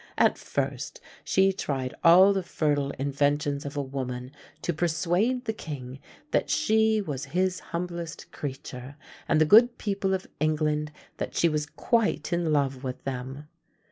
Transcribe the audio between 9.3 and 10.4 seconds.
the good people of